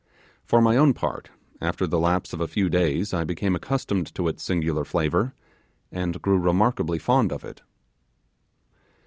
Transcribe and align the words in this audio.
For 0.43 0.61
my 0.63 0.77
own 0.77 0.95
part, 0.95 1.29
after 1.61 1.85
the 1.85 1.99
lapse 1.99 2.33
of 2.33 2.41
a 2.41 2.47
few 2.47 2.69
days 2.69 3.13
I 3.13 3.23
became 3.23 3.55
accustomed 3.55 4.11
to 4.15 4.27
its 4.29 4.41
singular 4.41 4.83
flavour, 4.83 5.35
and 5.91 6.19
grew 6.19 6.39
remarkably 6.39 6.97
fond 6.97 7.31
of 7.31 7.45
it. 7.45 7.61